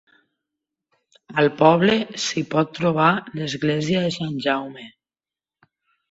Al 1.41 1.49
poble 1.59 1.97
s'hi 2.23 2.41
pot 2.53 2.71
trobar 2.77 3.09
l'església 3.41 4.01
de 4.07 4.13
Sant 4.15 4.33
Jaume. 4.47 4.87